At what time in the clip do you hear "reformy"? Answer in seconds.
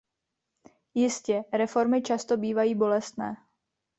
1.53-2.01